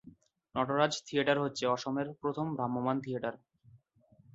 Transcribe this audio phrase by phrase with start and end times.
[0.55, 3.35] Nataraj theatre হচ্ছে অসমের প্রথম ভ্রাম্যমাণ থিয়েটার।